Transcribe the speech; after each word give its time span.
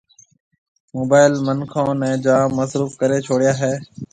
موبائل 0.95 1.33
منکان 1.47 1.87
نيَ 2.01 2.11
جام 2.23 2.47
مصروف 2.57 2.91
ڪرَي 2.99 3.17
ڇوڙيا 3.25 3.53
ھيََََ 3.61 3.71